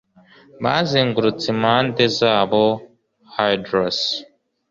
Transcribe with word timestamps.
Bazengurutse 0.63 1.45
impande 1.53 2.03
zabo 2.17 2.63
hydras 3.35 3.99